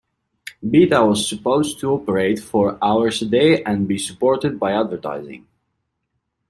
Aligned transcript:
Beta 0.67 1.05
was 1.05 1.29
supposed 1.29 1.79
to 1.79 1.91
operate 1.91 2.39
four 2.39 2.79
hours 2.83 3.21
a 3.21 3.25
day 3.27 3.63
and 3.63 3.87
be 3.87 3.99
supported 3.99 4.59
by 4.59 4.71
advertising. 4.71 5.45